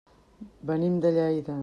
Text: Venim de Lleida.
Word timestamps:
Venim 0.71 0.97
de 1.05 1.15
Lleida. 1.19 1.59